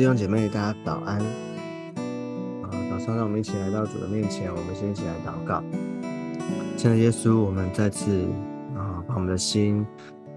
[0.00, 1.18] 弟兄姐妹，大家早安。
[1.18, 5.62] 啊，早上让我们一起来到主的面前，我们先一起来祷告。
[6.74, 8.24] 亲爱的耶稣，我们再次
[8.74, 9.86] 啊，把我们的心、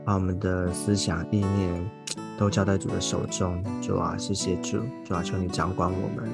[0.04, 1.89] 把我们的思想、意念
[2.38, 3.64] 都交在主的手中。
[3.82, 6.30] 主啊，谢谢主，主啊，求你掌管我们，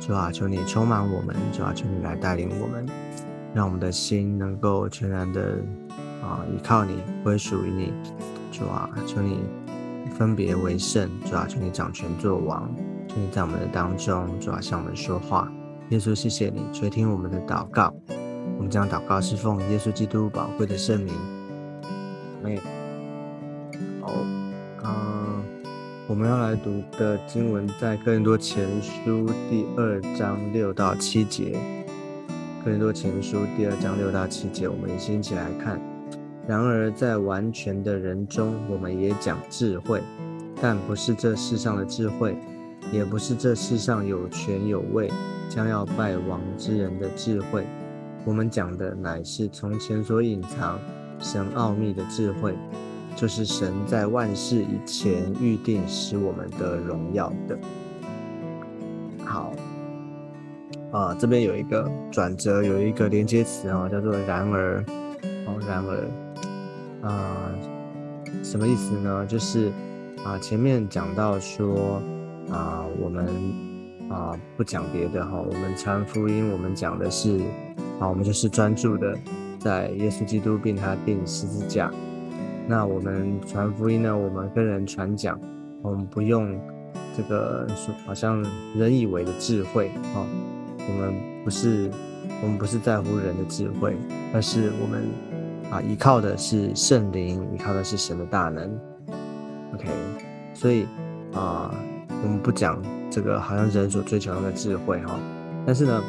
[0.00, 2.86] 主啊，求你充满我们，主啊，求你来带领我们，
[3.52, 5.56] 让我们的心能够全然的
[6.22, 7.92] 啊依靠你，归属于你。
[8.52, 9.40] 主啊，求你。
[10.10, 12.68] 分别为圣，主啊，求你掌权作王，
[13.08, 15.50] 求你在我们的当中，主啊，向我们说话。
[15.90, 17.94] 耶稣，谢谢你垂听我们的祷告。
[18.56, 21.14] 我们将祷告是奉耶稣基督宝贵的圣名。
[22.42, 22.56] 没
[24.00, 24.12] 好，
[24.84, 25.42] 嗯，
[26.06, 31.58] 我们要来读的经文在哥林多前书第二章六到七节。
[32.64, 35.80] 哥林多前书第二章六到七节，我们先一起来看。
[36.48, 40.02] 然而，在完全的人中，我们也讲智慧，
[40.62, 42.38] 但不是这世上的智慧，
[42.90, 45.12] 也不是这世上有权有位、
[45.50, 47.66] 将要败亡之人的智慧。
[48.24, 50.78] 我们讲的乃是从前所隐藏、
[51.18, 52.56] 神奥秘的智慧，
[53.14, 57.58] 就是神在万事以前预定使我们得荣耀的。
[59.22, 59.52] 好，
[60.92, 64.82] 啊，这边有一个转折，有一个连接词啊，叫做“然而”，
[65.44, 66.27] 哦，然而。
[67.02, 67.50] 啊，
[68.42, 69.24] 什么意思呢？
[69.26, 69.70] 就是
[70.24, 72.02] 啊，前面讲到说
[72.50, 73.26] 啊，我们
[74.10, 77.38] 啊不讲别的哈，我们传福音，我们讲的是
[78.00, 79.16] 啊，我们就是专注的
[79.60, 81.90] 在耶稣基督并他定十字架。
[82.66, 85.40] 那我们传福音呢，我们跟人传讲，
[85.82, 86.58] 我们不用
[87.16, 87.66] 这个
[88.04, 88.44] 好像
[88.76, 90.26] 人以为的智慧啊，
[90.78, 91.88] 我们不是
[92.42, 93.96] 我们不是在乎人的智慧，
[94.34, 95.37] 而是我们。
[95.70, 98.78] 啊，依靠的是圣灵，依靠的是神的大能。
[99.74, 99.86] OK，
[100.54, 100.86] 所以
[101.34, 101.70] 啊，
[102.22, 105.14] 我们不讲这个好像人所追求的智慧哈，
[105.66, 106.02] 但是呢，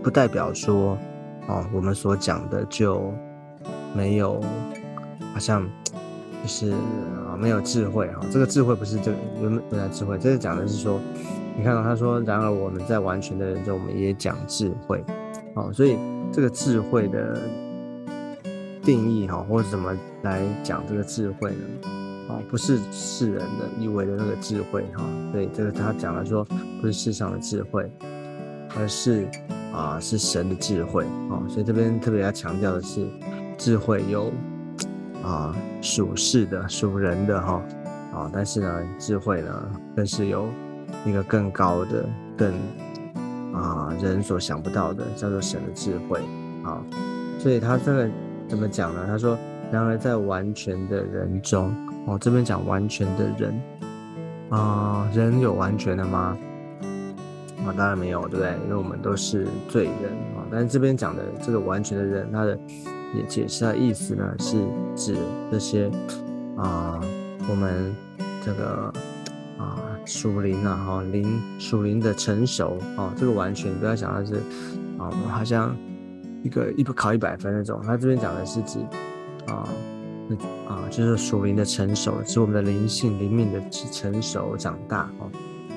[0.00, 0.96] 不代表说
[1.48, 3.12] 啊，我们所讲的就
[3.96, 4.40] 没有
[5.32, 5.68] 好像
[6.40, 8.20] 就是啊没有智慧哈。
[8.30, 11.00] 这个智慧不是这个原本原来智慧，这是讲的是说，
[11.56, 15.04] 你看到他说，然而我们在完全的人中，我们也讲智慧。
[15.54, 15.98] 哦，所以
[16.32, 17.40] 这个智慧的。
[18.84, 21.88] 定义哈，或者怎么来讲这个智慧呢？
[22.28, 25.04] 啊，不是世人的以为的那个智慧哈。
[25.32, 26.44] 所以这个他讲了说，
[26.80, 27.90] 不是世上的智慧，
[28.76, 29.28] 而是
[29.72, 31.40] 啊，是神的智慧啊。
[31.48, 33.06] 所以这边特别要强调的是，
[33.56, 34.32] 智慧有
[35.22, 37.62] 啊属世的、属人的哈
[38.12, 40.48] 啊，但是呢，智慧呢，更是有
[41.06, 42.52] 一个更高的、更
[43.54, 46.20] 啊人所想不到的，叫做神的智慧
[46.62, 46.82] 啊。
[47.38, 48.10] 所以他这个。
[48.48, 49.04] 怎么讲呢？
[49.06, 49.36] 他说
[49.72, 51.74] ：“然而在完全的人中，
[52.06, 53.60] 哦，这边讲完全的人
[54.50, 56.36] 啊，人有完全的吗？
[57.66, 58.52] 啊，当然没有，对不对？
[58.64, 60.46] 因为我们都是罪人啊。
[60.52, 62.58] 但是这边讲的这个完全的人，他的
[63.14, 64.58] 也解释的意思呢，是
[64.94, 65.16] 指
[65.50, 65.90] 这些
[66.56, 67.00] 啊，
[67.48, 67.94] 我们
[68.44, 68.92] 这个
[69.58, 74.34] 啊属灵啊，哈灵属灵的成熟啊，这个完全不要想到是
[74.98, 75.74] 啊，好像。”
[76.44, 78.78] 一个一不考一百分那种，他这边讲的是指
[79.46, 79.66] 啊，
[80.28, 80.36] 那
[80.70, 85.30] 啊就是属灵的成熟，指我们的灵性灵敏的成熟长大哦。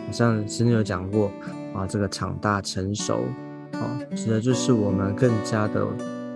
[0.05, 1.31] 好像之前有讲过
[1.73, 3.23] 啊，这个长大成熟
[3.73, 5.87] 哦，指的就是我们更加的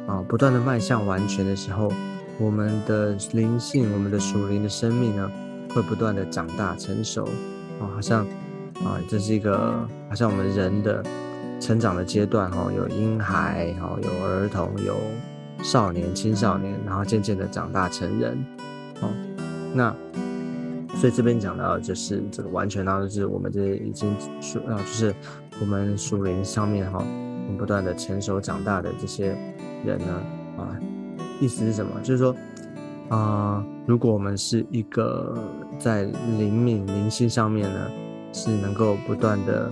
[0.08, 1.92] 啊，不断的迈向完全的时候，
[2.40, 5.30] 我们的灵性，我们的属灵的生命呢，
[5.72, 7.26] 会不断的长大成熟
[7.82, 8.26] 啊，好像
[8.86, 11.04] 啊，这是一个好像我们人的。
[11.62, 14.98] 成长的阶段，哈，有婴孩，哈，有儿童，有
[15.64, 18.44] 少年、青少年，然后渐渐的长大成人，
[19.00, 19.10] 哦，
[19.72, 19.96] 那
[20.96, 25.14] 所以这边讲到就是这个完全呢，就是我们这已经属啊，就是
[25.62, 29.28] 我们属灵上面哈，我们不断的成熟长大的这些
[29.86, 30.24] 人呢，
[30.58, 30.76] 啊，
[31.40, 31.92] 意思是什么？
[32.02, 32.36] 就是说
[33.10, 35.38] 啊，如果我们是一个
[35.78, 36.06] 在
[36.40, 37.88] 灵敏灵性上面呢，
[38.34, 39.72] 是能够不断的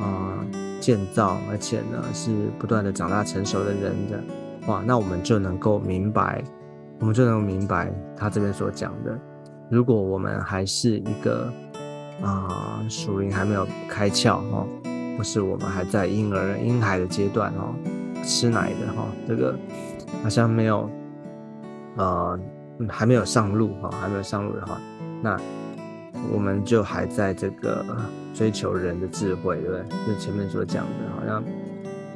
[0.00, 0.36] 啊。
[0.80, 4.22] 建造，而且呢是不断的长大成熟的人的
[4.66, 6.42] 话，那我们就能够明白，
[6.98, 9.16] 我们就能够明白他这边所讲的。
[9.70, 11.52] 如果我们还是一个
[12.22, 14.66] 啊属灵还没有开窍哈，
[15.16, 17.74] 或是我们还在婴儿婴孩的阶段哦，
[18.24, 19.54] 吃奶的哈，这个
[20.22, 20.90] 好像没有
[21.96, 22.38] 呃
[22.88, 24.80] 还没有上路哈，还没有上路的话，
[25.22, 25.36] 那。
[26.32, 27.84] 我们就还在这个
[28.34, 29.84] 追求人的智慧，对不对？
[30.06, 31.42] 就前面所讲的，好像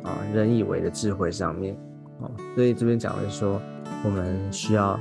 [0.03, 1.77] 啊，人以为的智慧上面，
[2.21, 3.61] 哦，所以这边讲的是说，
[4.05, 4.99] 我们需要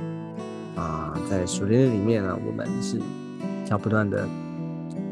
[0.76, 3.00] 啊，在属灵里面呢，我们是
[3.70, 4.26] 要不断的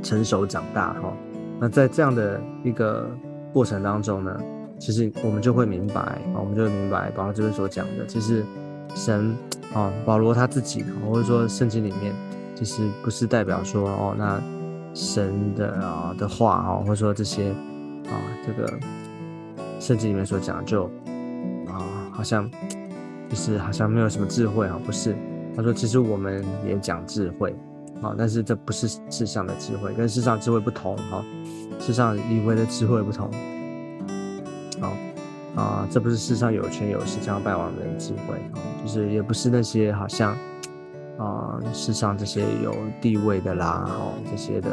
[0.03, 1.13] 成熟长大哈。
[1.61, 3.09] 那在这样的一个
[3.53, 4.41] 过程当中呢，
[4.79, 8.45] 其实我们就会明白啊，我们就会明白保罗这边所讲的，其实
[8.95, 9.37] 神
[9.73, 12.13] 啊，保罗他自己，或者说圣经里面，
[12.63, 14.41] 其实不是代表说哦，那
[14.95, 17.51] 神的啊的话啊，或者说这些
[18.07, 18.15] 啊
[18.47, 18.73] 这个
[19.81, 20.85] 圣经里面所讲就
[21.67, 21.83] 啊，
[22.13, 22.49] 好像
[23.29, 25.17] 就是好像没有什么智慧啊，不是。
[25.55, 27.55] 他说：“其实我们也讲智慧，
[28.01, 31.23] 啊，但是这不是世上的智慧，跟世上智慧不同，哈，
[31.79, 33.29] 世上以为的智慧不同，
[34.81, 34.97] 好，
[35.61, 40.35] 啊，这不是世上有权有势将要败亡的人智慧，啊，就是也不是那些好像，
[41.23, 44.71] 啊，世上这些有地位的啦，哈，这些的，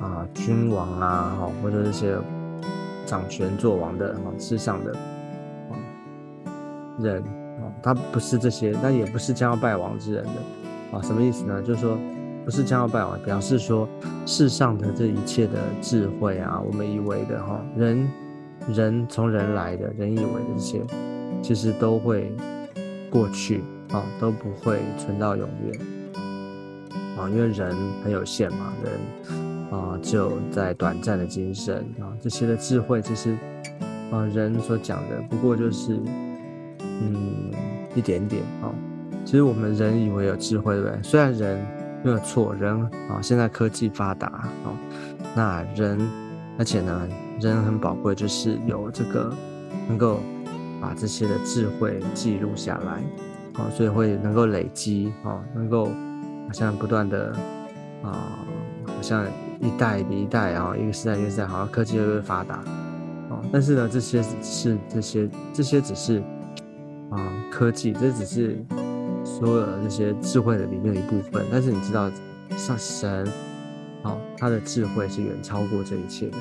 [0.00, 2.16] 啊，君王啊，哈，或者这些
[3.04, 4.92] 掌权作王的，哈，世上的，
[5.70, 5.72] 啊，
[6.98, 7.22] 人。”
[7.82, 11.02] 他不是这些，但也不是将要败亡之人的啊？
[11.02, 11.60] 什么意思呢？
[11.62, 11.96] 就是说，
[12.44, 13.88] 不是将要败亡，表示说
[14.24, 18.08] 世上的这一切的智慧啊，我们以为的哈，人
[18.68, 20.82] 人从人来的，人以为的这些，
[21.42, 22.32] 其实都会
[23.10, 25.80] 过去啊，都不会存到永远
[27.18, 33.36] 啊，因为人很有限嘛，人啊，就在短暂的精神啊，这些的智慧，其实
[34.10, 36.00] 啊，人所讲的不过就是。
[36.98, 37.52] 嗯，
[37.94, 38.72] 一点点啊。
[39.22, 40.98] 其实我们人以为有智慧，对不对？
[41.02, 41.66] 虽然人
[42.02, 42.74] 没有错，人
[43.10, 44.72] 啊，现在科技发达啊，
[45.34, 45.98] 那人，
[46.58, 47.06] 而且呢，
[47.38, 49.30] 人很宝贵，就是有这个
[49.88, 50.20] 能够
[50.80, 53.02] 把这些的智慧记录下来，
[53.58, 57.32] 啊，所以会能够累积啊，能够好像不断的
[58.02, 58.38] 啊，
[58.86, 59.24] 好像
[59.60, 62.56] 一代比一代啊，一个时代一个时代，好像科技越来越发达
[63.30, 63.40] 啊。
[63.52, 66.22] 但是呢，这些是这些这些只是。
[67.08, 68.58] 啊，科技这只是
[69.24, 72.10] 所有的这些智慧的里面的一部分，但是你知道，
[72.56, 73.24] 像神，
[74.02, 76.36] 好，他的智慧是远超过这一切的。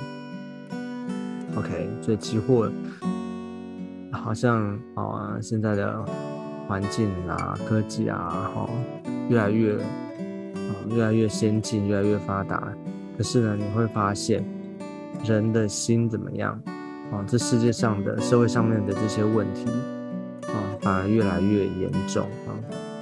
[1.55, 2.67] OK，所以期货
[4.11, 6.03] 好像啊，现在的
[6.67, 8.69] 环境啊，科技啊，哈，
[9.29, 12.71] 越来越啊，越来越先进，越来越发达。
[13.17, 14.43] 可是呢，你会发现
[15.23, 16.59] 人的心怎么样？
[17.11, 19.65] 啊，这世界上的社会上面的这些问题
[20.47, 20.57] 啊。
[20.81, 22.53] 反而越来越严重啊！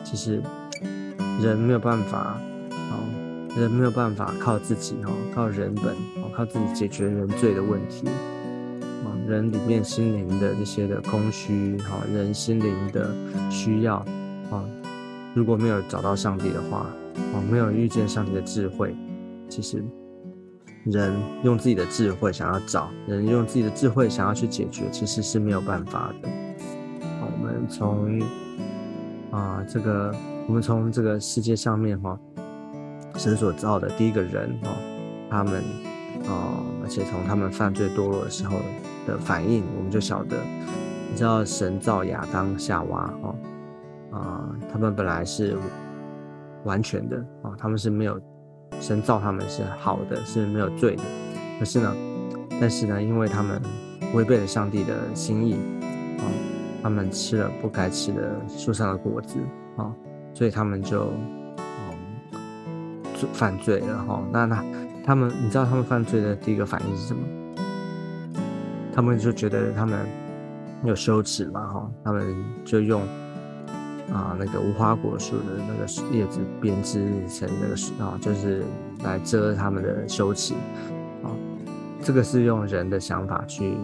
[0.05, 0.41] 其实
[1.41, 2.93] 人没有办法啊，
[3.57, 5.87] 人没有办法靠自己哈，靠人本
[6.23, 8.07] 哦，靠自己解决人罪的问题。
[9.33, 13.11] 人里面心灵的这些的空虚哈，人心灵的
[13.49, 13.95] 需要
[14.51, 14.63] 啊，
[15.33, 16.85] 如果没有找到上帝的话
[17.33, 18.95] 啊，没有遇见上帝的智慧，
[19.49, 19.83] 其实
[20.85, 21.11] 人
[21.43, 26.29] 用自己的智慧想要找人用自己的智慧想要去解决，其实是没有办法的。
[27.21, 28.21] 我们从
[29.31, 30.13] 啊，这个
[30.47, 32.19] 我们从这个世界上面哈，
[33.15, 34.69] 神所造的第一个人哈，
[35.27, 35.63] 他们
[36.25, 38.57] 哦，而且从他们犯罪堕落的时候
[39.05, 40.37] 的反应，我们就晓得，
[41.09, 43.35] 你知道神造亚当夏娃哦
[44.11, 45.57] 啊，他们本来是
[46.63, 48.19] 完全的啊，他们是没有
[48.79, 51.03] 神造他们是好的，是没有罪的，
[51.59, 51.95] 可是呢，
[52.59, 53.61] 但是呢，因为他们
[54.13, 55.53] 违背了上帝的心意
[56.19, 56.25] 啊。
[56.83, 59.39] 他们吃了不该吃的树上的果子
[59.77, 59.89] 啊，
[60.33, 61.13] 所以他们就
[61.57, 61.95] 嗯
[63.31, 64.21] 犯罪了哈。
[64.33, 64.61] 那那
[65.03, 67.21] 他们，你知道他们犯罪的第一个反应是什么？
[68.93, 69.99] 他们就觉得他们
[70.83, 73.01] 有羞耻嘛哈，他们就用
[74.11, 78.63] 啊那个无花果树的那个叶子编织成那个啊，就是
[79.03, 80.53] 来遮他们的羞耻
[81.23, 81.29] 啊。
[82.01, 83.75] 这个是用人的想法去。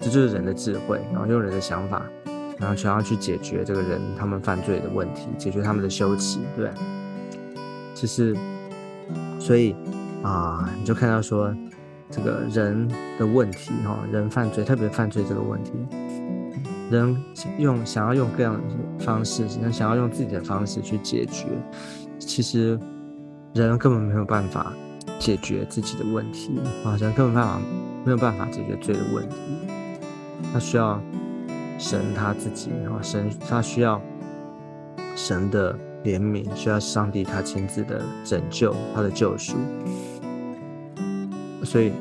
[0.00, 2.02] 这就是人的智慧，然后用人的想法，
[2.58, 6.80] 然后想要去解决这个人他们犯罪的问题，解决他们的羞耻，对不对？
[7.94, 8.36] 其实，
[9.40, 9.74] 所以
[10.24, 11.54] 啊，你就看到说，
[12.10, 12.88] 这个人
[13.18, 15.72] 的问题，哈，人犯罪，特别犯罪这个问题，
[16.90, 17.14] 人
[17.58, 18.58] 用想要用各样
[18.98, 21.46] 方式，想要用自己的方式去解决，
[22.18, 22.80] 其实
[23.52, 24.72] 人根本没有办法
[25.18, 27.60] 解决自己的问题啊，人根本办法
[28.02, 29.36] 没有办法解决罪的问题。
[30.52, 30.98] 他需要
[31.78, 34.00] 神他自己，然后神他需要
[35.14, 39.56] 神的怜悯，需要上帝他亲自的拯救他的救赎。
[41.64, 41.92] 所以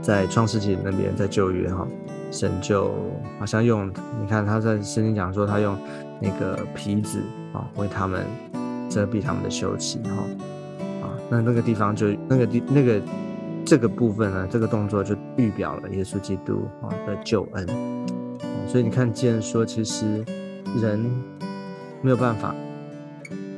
[0.00, 1.86] 在创世纪那边，在旧约哈，
[2.30, 2.94] 神就
[3.38, 5.76] 好像用你看他在圣经讲说，他用
[6.20, 7.20] 那个皮子
[7.52, 8.24] 啊为他们
[8.88, 10.22] 遮蔽他们的羞耻哈
[11.02, 13.00] 啊，那那个地方就那个地那个。
[13.66, 17.66] 这个部分呢，这个动作就预表了耶稣基督啊的救恩，
[18.68, 20.22] 所以你看见说，其实
[20.82, 21.00] 人
[22.02, 22.54] 没有办法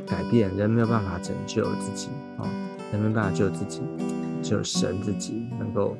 [0.06, 2.46] 改变，人没有办法拯救自己啊，
[2.92, 3.82] 人没办法救自己，
[4.46, 5.96] 只有神自己能够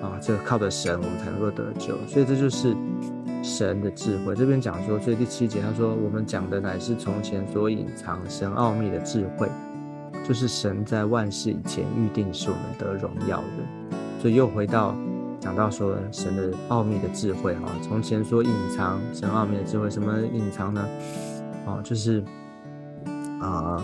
[0.00, 1.96] 啊，这个靠着神我们才能够得救。
[2.06, 2.72] 所以这就是
[3.42, 4.32] 神的智慧。
[4.36, 9.48] 这边讲说，所以第七节他说，我们讲的乃是从前所隐藏神奥秘的智慧，
[10.24, 13.96] 就是神在万事以前预定使我们得荣耀的。
[14.20, 14.94] 所以又回到
[15.40, 20.86] 讲到说神的奥秘的智慧哈，从前所隐藏神奥秘的智慧，什么隐藏呢？
[21.66, 22.22] 哦，就是
[23.40, 23.82] 啊，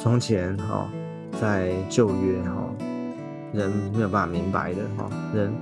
[0.00, 0.90] 从前哈，
[1.40, 2.74] 在旧约哈，
[3.52, 5.52] 人没有办法明白的哈，人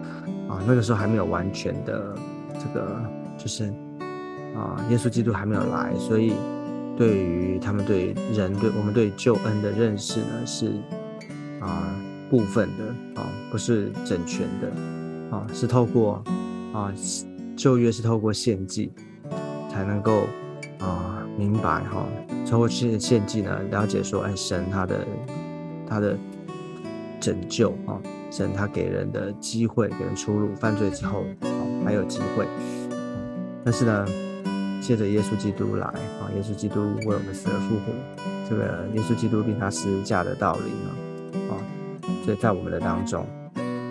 [0.49, 2.14] 啊，那个时候还没有完全的
[2.55, 3.00] 这个，
[3.38, 3.64] 就是
[4.55, 6.33] 啊，耶稣基督还没有来，所以
[6.97, 10.73] 对于他们对人对我们对救恩的认识呢，是
[11.61, 11.95] 啊
[12.31, 16.23] 部分的啊，不是整全的啊，是透过
[16.73, 16.93] 啊
[17.57, 18.93] 旧约是透过献祭
[19.71, 20.25] 才能够
[20.78, 21.14] 啊。
[21.38, 22.07] 明白哈，
[22.49, 25.07] 透过献献祭呢，了解说，哎，神他的
[25.87, 26.16] 他的
[27.20, 31.49] 拯救啊，神他给人的机会，给人出路，犯罪之后啊
[31.85, 32.46] 还有机会。
[33.64, 34.06] 但是呢，
[34.80, 37.92] 借着耶稣基督来啊，耶稣基督为我们死而复活，
[38.49, 41.58] 这个耶稣基督并他十字架的道理呢，啊，
[42.25, 43.26] 所以在我们的当中，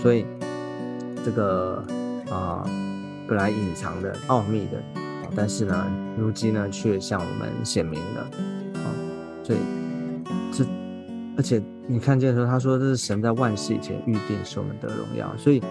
[0.02, 0.26] 所以
[1.24, 1.84] 这个
[2.30, 2.64] 啊，
[3.28, 4.82] 本来隐藏的奥秘的。
[5.36, 5.86] 但是呢，
[6.18, 8.22] 如今呢，却向我们显明了，
[8.76, 8.88] 啊，
[9.44, 9.60] 所以
[10.54, 10.64] 这，
[11.38, 15.62] 而且你看见的时候，他说这是神在万事以前预定使我们得荣耀，所以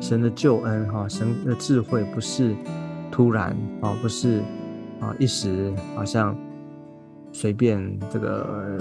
[0.00, 2.54] 神的救恩，哈，神的智慧不是
[3.10, 4.40] 突然，啊，不是
[5.00, 6.36] 啊一时好像
[7.32, 8.78] 随便这个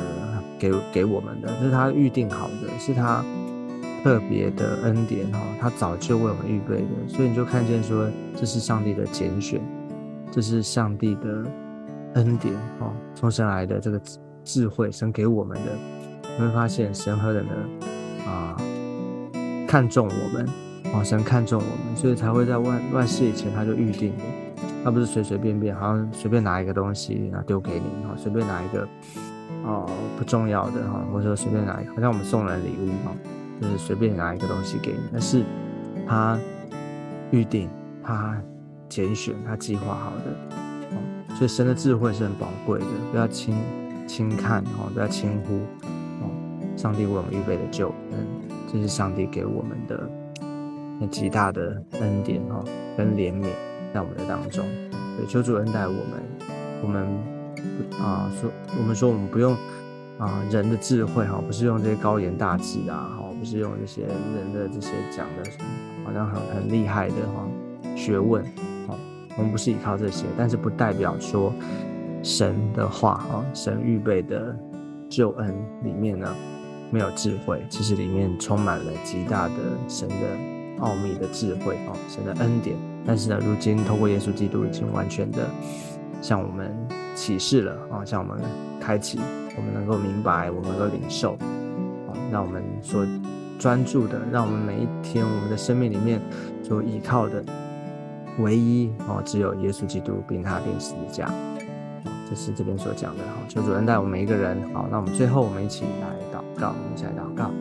[0.57, 3.23] 给给我们的，这是他预定好的，是他
[4.03, 9.61] 特别的恩典，哈，他早就为我们预备的，所以你就看见说，这是上帝的拣选。
[10.35, 11.45] 这是上帝的
[12.15, 14.01] 恩典哦，从神来的这个
[14.43, 15.71] 智慧，神给我们的，
[16.37, 17.53] 你会发现神何等的
[18.29, 18.55] 啊
[19.67, 20.49] 看重我们
[20.93, 24.23] 哦，神看重我们，所以才会在万万事以前他就预定的，
[24.83, 28.87] 他不是随随便便，好像随便拿一个东西啊丢给你哈，随便拿一个
[29.63, 33.11] 哦不重要的哈，或者说随便拿一个，好像我们送人礼物哈，
[33.61, 35.43] 就是随便拿一个东西给你，但是
[36.07, 36.37] 他
[37.31, 37.69] 预定
[38.03, 38.41] 他。
[38.89, 40.55] 拣选他计划好的，
[40.91, 41.01] 哦，
[41.35, 43.55] 所以神的智慧是很宝贵的，不要轻
[44.07, 45.55] 轻看哦，不要轻忽
[46.21, 46.29] 哦。
[46.75, 48.25] 上帝为我们预备的救恩，
[48.71, 50.09] 这是上帝给我们的
[50.99, 52.63] 那极大的恩典哦，
[52.97, 53.47] 跟怜悯
[53.93, 54.65] 在我们的当中。
[55.17, 56.03] 对，求主恩待我们，
[56.81, 57.07] 我们
[58.01, 59.55] 啊说，我们说我们不用
[60.17, 65.65] 啊人的智慧哈，不是用这些高言大志啊，哈，不是用这些人的这些讲的什么
[66.03, 67.47] 好像很很厉害的哈
[67.95, 68.43] 学问
[68.87, 68.97] 哦。
[69.37, 71.53] 我们不是依靠这些，但是不代表说
[72.23, 74.57] 神的话啊，神预备的
[75.09, 75.53] 救恩
[75.83, 76.33] 里面呢
[76.89, 79.53] 没有智慧，其实里面充满了极大的
[79.89, 80.15] 神的
[80.79, 82.77] 奥秘的智慧啊，神的恩典。
[83.05, 85.45] 但是呢，如今透过耶稣基督已经完全的
[86.21, 86.73] 向我们
[87.13, 88.41] 启示了啊，向我们
[88.79, 89.19] 开启，
[89.57, 91.33] 我们能够明白，我们能够领受
[92.07, 93.05] 啊，让我们所
[93.59, 96.21] 专注的，让我们每一天我们的生命里面
[96.63, 97.43] 所依靠的。
[98.39, 101.31] 唯一哦，只有耶稣基督并他钉十字架，
[102.29, 103.31] 这是这边所讲的哈。
[103.47, 104.57] 求主恩待我们每一个人。
[104.73, 107.51] 好，那我们最后我们一起来祷告，我们一起来祷告。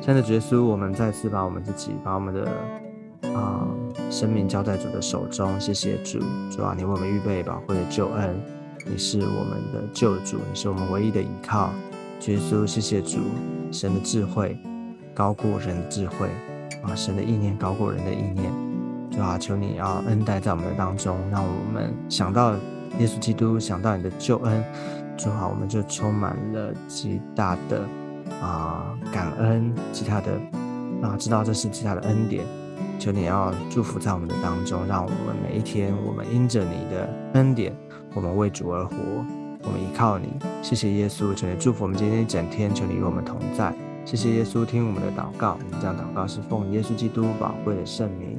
[0.00, 2.48] 亲爱的耶稣，我们再次把我们自己，把我们的
[3.34, 3.66] 啊
[4.10, 5.58] 生命交在主的手中。
[5.58, 8.34] 谢谢主，主啊，你为我们预备宝贵的救恩，
[8.86, 11.70] 你是我们的救主，你是我们唯一的依靠。
[12.26, 13.18] 耶稣，谢谢主，
[13.72, 14.56] 神的智慧
[15.12, 16.28] 高过人的智慧
[16.82, 18.65] 啊，神的意念高过人的意念。
[19.16, 22.52] 主啊，求你要恩待在我们的当中，让我们想到
[22.98, 24.62] 耶稣基督，想到你的救恩，
[25.16, 27.80] 主啊，我们就充满了极大的
[28.42, 30.32] 啊感恩，极大的
[31.02, 32.44] 啊知道这是极大的恩典。
[32.98, 37.74] 求你要祝福在我们的当中，让我们每一天，我们因着你的恩典，
[38.12, 38.96] 我们为主而活，
[39.62, 40.28] 我们依靠你。
[40.60, 43.74] 谢谢耶稣，求你祝福我们今天一整天，求你与我们同在。
[44.04, 48.38] 谢谢耶稣，听我们的祷告，我们这样祷告是奉耶稣基督宝贵的圣名。